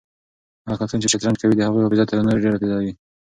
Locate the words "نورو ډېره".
2.25-2.57